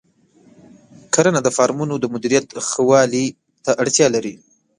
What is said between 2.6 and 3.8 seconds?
ښه والي ته